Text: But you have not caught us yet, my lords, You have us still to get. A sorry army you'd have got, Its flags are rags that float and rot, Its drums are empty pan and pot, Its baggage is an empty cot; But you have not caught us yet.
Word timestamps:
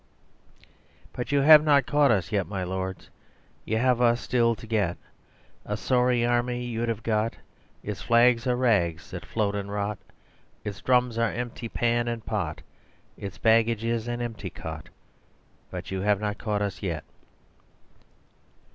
But 1.13 1.31
you 1.31 1.41
have 1.41 1.63
not 1.63 1.85
caught 1.85 2.09
us 2.09 2.31
yet, 2.31 2.47
my 2.47 2.63
lords, 2.63 3.11
You 3.65 3.77
have 3.77 4.01
us 4.01 4.19
still 4.19 4.55
to 4.55 4.65
get. 4.65 4.97
A 5.63 5.77
sorry 5.77 6.25
army 6.25 6.65
you'd 6.65 6.89
have 6.89 7.03
got, 7.03 7.35
Its 7.83 8.01
flags 8.01 8.47
are 8.47 8.55
rags 8.55 9.11
that 9.11 9.23
float 9.27 9.53
and 9.53 9.71
rot, 9.71 9.99
Its 10.63 10.81
drums 10.81 11.19
are 11.19 11.31
empty 11.31 11.69
pan 11.69 12.07
and 12.07 12.25
pot, 12.25 12.63
Its 13.15 13.37
baggage 13.37 13.83
is 13.83 14.07
an 14.07 14.23
empty 14.23 14.49
cot; 14.49 14.89
But 15.69 15.91
you 15.91 16.01
have 16.01 16.19
not 16.19 16.39
caught 16.39 16.63
us 16.63 16.81
yet. 16.81 17.03